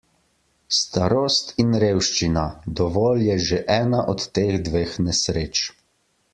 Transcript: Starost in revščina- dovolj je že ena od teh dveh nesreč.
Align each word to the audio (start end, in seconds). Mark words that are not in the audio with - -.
Starost 0.77 1.53
in 1.63 1.75
revščina- 1.83 2.47
dovolj 2.81 3.23
je 3.29 3.37
že 3.51 3.63
ena 3.77 4.03
od 4.15 4.27
teh 4.39 4.53
dveh 4.71 5.01
nesreč. 5.11 5.65